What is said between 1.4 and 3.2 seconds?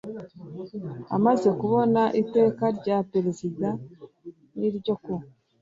kubona iteka rya